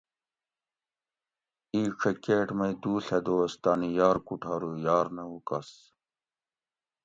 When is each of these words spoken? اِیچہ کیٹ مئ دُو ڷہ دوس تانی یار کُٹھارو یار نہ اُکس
اِیچہ 1.73 2.11
کیٹ 2.23 2.47
مئ 2.57 2.73
دُو 2.81 2.93
ڷہ 3.05 3.19
دوس 3.25 3.51
تانی 3.61 3.89
یار 3.97 4.17
کُٹھارو 4.27 4.71
یار 4.85 5.05
نہ 5.15 5.23
اُکس 5.33 5.69